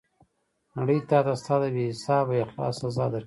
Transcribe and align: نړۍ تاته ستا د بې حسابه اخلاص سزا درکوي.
نړۍ 0.77 0.99
تاته 1.09 1.33
ستا 1.41 1.55
د 1.61 1.65
بې 1.75 1.83
حسابه 1.91 2.33
اخلاص 2.45 2.75
سزا 2.81 3.05
درکوي. 3.11 3.19